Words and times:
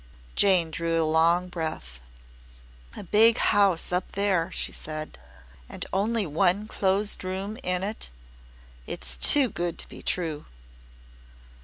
Jane 0.35 0.71
drew 0.71 0.99
a 0.99 1.05
long 1.05 1.47
breath. 1.47 2.01
"A 2.97 3.03
big 3.03 3.37
house 3.37 3.91
up 3.91 4.13
there," 4.13 4.49
she 4.51 4.71
said. 4.71 5.19
"And 5.69 5.85
only 5.93 6.25
one 6.25 6.67
closed 6.67 7.23
room 7.23 7.55
in 7.61 7.83
it. 7.83 8.09
It's 8.87 9.15
too 9.15 9.47
good 9.47 9.77
to 9.77 9.87
be 9.87 10.01
true!" 10.01 10.45